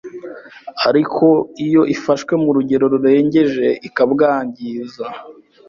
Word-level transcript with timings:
ariko 0.89 1.25
iyo 1.65 1.81
ifashwe 1.95 2.33
mu 2.43 2.49
rugero 2.55 2.85
rurengeje 2.93 3.67
ikabwangiza 3.87 5.05